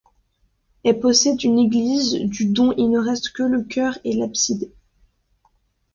[0.83, 4.71] Elle possède une église du dont il ne reste que le chœur et l'abside.